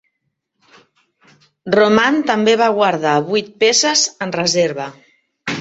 [1.75, 4.93] Roman també va guardar vuit peces en reserva.